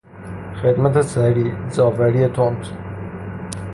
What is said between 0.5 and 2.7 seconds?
خدمت سریع، زاوری تند